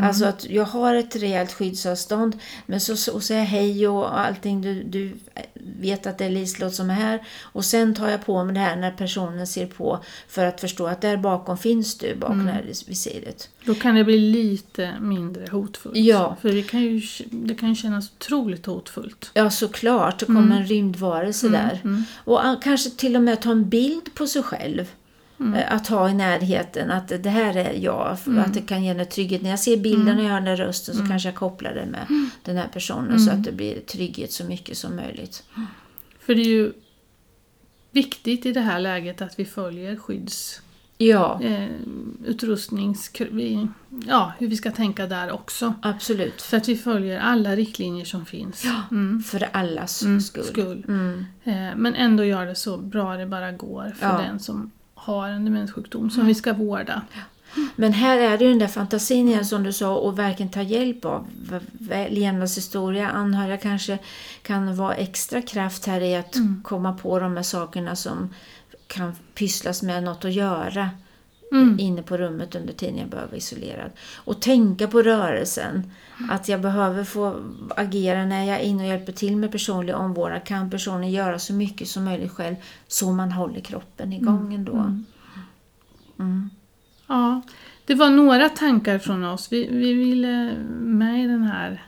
Alltså 0.00 0.24
att 0.24 0.50
jag 0.50 0.64
har 0.64 0.94
ett 0.94 1.16
rejält 1.16 1.52
skyddsavstånd 1.52 2.38
men 2.66 2.80
så, 2.80 2.96
så 2.96 3.20
säger 3.20 3.44
hej 3.44 3.88
och 3.88 4.20
allting. 4.20 4.62
Du, 4.62 4.82
du 4.82 5.12
vet 5.54 6.06
att 6.06 6.18
det 6.18 6.24
är 6.24 6.30
Liselott 6.30 6.74
som 6.74 6.90
är 6.90 6.94
här. 6.94 7.22
Och 7.42 7.64
sen 7.64 7.94
tar 7.94 8.08
jag 8.08 8.26
på 8.26 8.44
mig 8.44 8.54
det 8.54 8.60
här 8.60 8.76
när 8.76 8.90
personen 8.90 9.46
ser 9.46 9.66
på 9.66 10.04
för 10.28 10.46
att 10.46 10.60
förstå 10.60 10.86
att 10.86 11.00
där 11.00 11.16
bakom 11.16 11.58
finns 11.58 11.98
du, 11.98 12.16
bakom 12.16 12.46
det 12.46 12.52
här 12.52 12.64
visiret. 12.86 13.48
Då 13.64 13.74
kan 13.74 13.94
det 13.94 14.04
bli 14.04 14.18
lite 14.18 14.94
mindre 15.00 15.46
hotfullt. 15.50 15.96
Ja. 15.96 16.36
För 16.42 16.52
det 16.52 16.62
kan 16.62 16.82
ju, 16.82 17.02
det 17.30 17.54
kan 17.54 17.68
ju 17.68 17.74
kännas 17.74 18.10
otroligt 18.18 18.66
hotfullt. 18.66 19.30
Ja, 19.34 19.50
såklart. 19.50 20.18
Det 20.18 20.26
kommer 20.26 20.56
en 20.56 20.66
rymdvarelse 20.66 21.48
där. 21.48 21.80
mm. 21.84 22.04
Och 22.24 22.40
kanske 22.62 22.90
till 22.90 23.16
och 23.16 23.22
med 23.22 23.40
ta 23.40 23.50
en 23.50 23.68
bild 23.68 24.14
på 24.14 24.26
sig 24.26 24.42
själv. 24.42 24.86
Mm. 25.42 25.54
Eh, 25.54 25.72
Att 25.74 25.86
ha 25.86 26.10
i 26.10 26.14
närheten 26.14 26.90
att 26.90 27.08
det 27.22 27.30
här 27.30 27.56
är 27.56 27.72
jag. 27.74 28.20
För 28.20 28.38
Att 28.38 28.54
det 28.54 28.60
kan 28.60 28.84
ge 28.84 28.90
en 28.90 29.06
trygghet. 29.06 29.42
När 29.42 29.50
jag 29.50 29.58
ser 29.58 29.76
bilden 29.76 30.08
Mm. 30.08 30.18
och 30.18 30.24
jag 30.24 30.28
hör 30.28 30.40
den 30.40 30.44
där 30.44 30.56
rösten 30.56 30.94
så 30.94 31.06
kanske 31.06 31.28
jag 31.28 31.36
kopplar 31.36 31.74
det 31.74 31.86
med 31.86 32.06
den 32.44 32.56
här 32.56 32.68
personen 32.68 33.20
så 33.20 33.30
att 33.30 33.44
det 33.44 33.52
blir 33.52 33.80
trygghet 33.80 34.32
så 34.32 34.44
mycket 34.44 34.78
som 34.78 34.96
möjligt. 34.96 35.42
För 36.20 36.34
det 36.34 36.40
är 36.40 36.46
ju 36.48 36.72
viktigt 37.90 38.46
i 38.46 38.52
det 38.52 38.60
här 38.60 38.80
läget 38.80 39.22
att 39.22 39.38
vi 39.38 39.44
följer 39.44 39.96
skydds... 39.96 40.60
Ja, 40.98 41.40
Eh, 41.42 41.68
utrustnings... 42.24 43.10
Ja, 44.06 44.32
hur 44.38 44.48
vi 44.48 44.56
ska 44.56 44.70
tänka 44.70 45.06
där 45.06 45.32
också. 45.32 45.74
absolut. 45.82 46.40
Så 46.40 46.56
att 46.56 46.68
vi 46.68 46.76
följer 46.76 47.20
alla 47.20 47.56
riktlinjer 47.56 48.04
som 48.04 48.26
finns. 48.26 48.64
Mm. 48.90 49.22
För 49.22 49.48
allas 49.52 50.02
Mm, 50.02 50.20
skull. 50.20 50.44
skull. 50.44 50.84
Mm. 50.88 51.24
Eh, 51.44 51.76
men 51.76 51.94
ändå 51.94 52.24
gör 52.24 52.46
det 52.46 52.54
så 52.54 52.76
bra 52.76 53.16
det 53.16 53.26
bara 53.26 53.52
går 53.52 53.92
för 53.98 54.06
Ja. 54.06 54.18
den 54.18 54.40
som 54.40 54.70
har 55.02 55.28
en 55.28 55.44
demenssjukdom 55.44 56.10
som 56.10 56.26
vi 56.26 56.34
ska 56.34 56.52
vårda. 56.52 57.02
Men 57.76 57.92
här 57.92 58.18
är 58.18 58.38
det 58.38 58.44
ju 58.44 58.50
den 58.50 58.58
där 58.58 58.66
fantasin 58.66 59.28
igen 59.28 59.44
som 59.46 59.62
du 59.62 59.72
sa 59.72 59.96
och 59.96 60.18
verkligen 60.18 60.52
ta 60.52 60.62
hjälp 60.62 61.04
av. 61.04 61.26
Levnadshistoria, 62.08 63.08
anhöriga 63.08 63.56
kanske 63.56 63.98
kan 64.42 64.76
vara 64.76 64.94
extra 64.94 65.42
kraft 65.42 65.86
här 65.86 66.00
i 66.00 66.16
att 66.16 66.36
Mm. 66.36 66.62
komma 66.64 66.92
på 66.92 67.18
de 67.18 67.36
här 67.36 67.42
sakerna 67.42 67.96
som 67.96 68.34
kan 68.86 69.12
pysslas 69.34 69.82
med 69.82 70.02
något 70.02 70.24
att 70.24 70.32
göra 70.32 70.90
Mm. 71.52 71.78
inne 71.78 72.02
på 72.02 72.16
rummet 72.16 72.54
under 72.54 72.72
tiden 72.72 72.96
jag 72.96 73.08
behöver 73.08 73.28
vara 73.28 73.36
isolerad. 73.36 73.90
Och 74.16 74.40
tänka 74.40 74.88
på 74.88 75.02
rörelsen. 75.02 75.90
Att 76.30 76.48
jag 76.48 76.60
behöver 76.60 77.04
få 77.04 77.40
agera 77.76 78.24
när 78.24 78.44
jag 78.44 78.60
är 78.60 78.64
inne 78.64 78.82
och 78.82 78.88
hjälper 78.88 79.12
till 79.12 79.36
med 79.36 79.52
personlig 79.52 79.96
omvårdnad. 79.96 80.44
Kan 80.44 80.70
personen 80.70 81.10
göra 81.10 81.38
så 81.38 81.52
mycket 81.52 81.88
som 81.88 82.04
möjligt 82.04 82.32
själv 82.32 82.56
så 82.86 83.12
man 83.12 83.32
håller 83.32 83.60
kroppen 83.60 84.12
igång 84.12 84.54
ändå. 84.54 84.72
Mm. 84.72 85.04
Mm. 86.18 86.50
Ja, 87.06 87.42
det 87.86 87.94
var 87.94 88.10
några 88.10 88.48
tankar 88.48 88.98
från 88.98 89.24
oss. 89.24 89.52
Vi, 89.52 89.68
vi 89.70 89.92
ville 89.92 90.54
med 90.78 91.24
i 91.24 91.26
den 91.26 91.42
här 91.42 91.82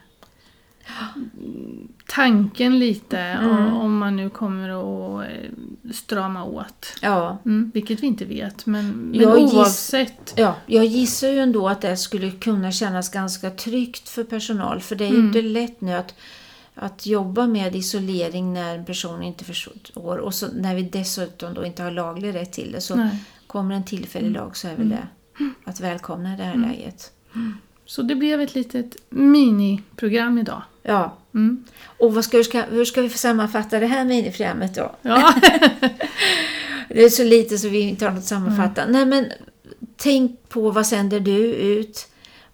tanken 2.07 2.79
lite 2.79 3.17
Mm. 3.19 3.73
om, 3.73 3.97
man 3.97 4.15
nu 4.15 4.29
kommer 4.29 4.69
att 4.69 5.29
eh, 5.29 5.49
strama 5.93 6.43
åt. 6.43 6.85
Ja. 7.01 7.37
Mm, 7.45 7.71
vilket 7.73 7.99
vi 8.03 8.07
inte 8.07 8.25
vet, 8.25 8.65
men, 8.65 8.89
men 8.91 9.19
Jag 9.21 9.39
giss- 9.39 9.53
oavsett. 9.55 10.33
Ja, 10.37 10.55
jag 10.65 10.85
gissar 10.85 11.27
ju 11.27 11.39
ändå 11.39 11.69
att 11.69 11.81
det 11.81 11.97
skulle 11.97 12.31
kunna 12.31 12.71
kännas 12.71 13.09
ganska 13.09 13.49
tryggt 13.51 14.09
för 14.09 14.23
personal. 14.23 14.81
För 14.81 14.95
det 14.95 15.03
är 15.05 15.09
ju 15.09 15.15
Mm. 15.15 15.27
inte 15.27 15.41
lätt 15.41 15.81
nu 15.81 15.93
att, 15.93 16.13
att 16.75 17.05
jobba 17.05 17.47
med 17.47 17.75
isolering 17.75 18.53
när 18.53 18.75
en 18.77 18.85
person 18.85 19.23
inte 19.23 19.43
förstår. 19.45 20.17
Och 20.17 20.33
så 20.33 20.47
när 20.53 20.75
vi 20.75 20.81
dessutom 20.81 21.53
då 21.53 21.65
inte 21.65 21.83
har 21.83 21.91
laglig 21.91 22.35
rätt 22.35 22.53
till 22.53 22.71
det. 22.71 22.81
Så 22.81 22.95
Nej. 22.95 23.23
kommer 23.47 23.75
en 23.75 23.83
tillfällig 23.83 24.31
lag 24.31 24.57
så 24.57 24.67
är 24.67 24.75
väl 24.75 24.89
det 24.89 25.07
att 25.63 25.79
välkomna 25.79 26.33
i 26.33 26.37
det 26.37 26.43
här 26.43 26.55
läget. 26.57 27.11
Så 27.85 28.01
det 28.01 28.15
blev 28.15 28.41
ett 28.41 28.55
litet 28.55 28.95
miniprogram 29.09 30.37
idag. 30.37 30.61
Ja, 30.83 31.17
Mm. 31.33 31.63
och 31.99 32.13
vad 32.15 32.23
ska, 32.25 32.37
hur, 32.37 32.43
ska, 32.43 32.61
hur 32.61 32.85
ska 32.85 33.01
vi 33.01 33.09
sammanfatta 33.09 33.79
det 33.79 33.87
här 33.87 34.05
miniprogrammet 34.05 34.75
då? 34.75 34.95
Ja. 35.01 35.33
Det 36.89 37.03
är 37.03 37.09
så 37.09 37.23
lite 37.23 37.57
så 37.57 37.69
vi 37.69 37.79
inte 37.79 38.05
har 38.05 38.11
något 38.11 38.19
att 38.19 38.25
sammanfatta. 38.25 38.85
Nej 38.85 39.05
men 39.05 39.25
tänk 39.97 40.49
på 40.49 40.71
vad 40.71 40.87
sänder 40.87 41.19
du 41.19 41.37
ut? 41.53 42.07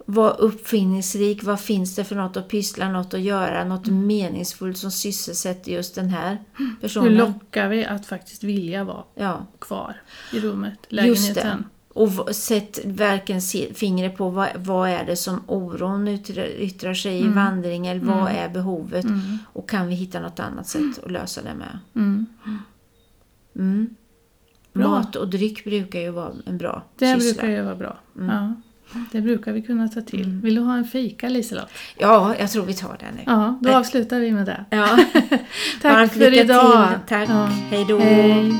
Var 0.06 0.42
uppfinningsrik. 0.42 1.44
Vad 1.44 1.60
finns 1.60 1.96
det 1.96 2.04
för 2.04 2.16
något 2.16 2.38
att 2.38 2.48
pyssla, 2.50 2.90
något 2.90 3.14
att 3.14 3.22
göra, 3.22 3.64
något 3.64 3.88
meningsfullt 3.88 4.78
som 4.78 4.92
sysselsätter 4.92 5.72
just 5.72 5.96
den 5.96 6.10
här 6.10 6.38
Hur 6.58 6.76
personen? 6.82 7.14
lockar 7.18 7.68
vi 7.70 7.86
att 7.86 8.06
faktiskt 8.06 8.44
vilja 8.44 8.84
vara 8.84 9.04
Ja, 9.16 9.46
kvar 9.60 10.02
i 10.34 10.40
rummet, 10.40 10.78
lägenheten? 10.90 11.66
Och 11.94 12.36
sätt 12.36 12.80
verkligen 12.86 13.42
fingret 13.74 14.18
på 14.18 14.30
vad, 14.30 14.48
vad 14.56 14.90
är 14.90 15.06
det 15.06 15.16
som 15.16 15.42
oron 15.48 16.08
yttrar, 16.08 16.94
sig 16.94 17.20
i 17.20 17.28
vandring 17.28 17.88
eller 17.88 18.02
vad 18.02 18.32
är 18.32 18.50
behovet 18.50 19.06
Mm. 19.06 19.38
och 19.54 19.70
kan 19.70 19.88
vi 19.88 19.96
hitta 19.96 20.20
något 20.20 20.40
annat 20.40 20.68
sätt 20.68 21.04
att 21.06 21.12
lösa 21.12 21.42
det 21.42 21.54
med? 21.54 21.80
Mm. 21.96 22.26
Mm. 23.56 23.96
Mat 24.74 25.16
och 25.16 25.28
dryck 25.30 25.64
brukar 25.64 26.00
ju 26.00 26.10
vara 26.10 26.32
en 26.46 26.58
bra 26.58 26.84
Det 26.98 27.20
syssla. 27.22 27.42
brukar 27.42 27.58
ju 27.58 27.64
vara 27.64 27.76
bra. 27.76 27.98
Ja. 28.20 28.54
Det 29.12 29.22
brukar 29.22 29.52
vi 29.54 29.62
kunna 29.62 29.88
ta 29.88 30.02
till. 30.02 30.40
Vill 30.44 30.56
du 30.56 30.62
ha 30.62 30.78
en 30.78 30.86
fika 30.86 31.30
Liselott? 31.30 31.70
Ja, 31.98 32.36
jag 32.40 32.52
tror 32.52 32.66
vi 32.66 32.74
tar 32.74 32.98
det 33.00 33.06
nu. 33.16 33.24
Ja, 33.26 33.60
då 33.62 33.74
avslutar 33.74 34.20
vi 34.20 34.32
med 34.32 34.46
det. 34.46 34.66
Ja. 34.70 34.88
Tack 35.82 35.94
Varmt 35.94 36.12
för 36.14 36.34
idag. 36.40 36.88
Till. 36.90 36.98
Tack. 37.08 37.30
Ja. 37.30 37.46
Hej 37.46 37.86
då. 37.90 37.98
Hej. 38.00 38.54